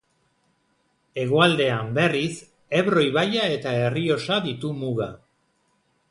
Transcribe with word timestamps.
Hegoaldean, 1.23 1.91
berriz, 1.97 2.31
Ebro 2.79 3.03
ibaia 3.07 3.43
eta 3.57 3.73
Errioxa 3.89 4.39
ditu 4.47 4.73
muga. 4.79 5.11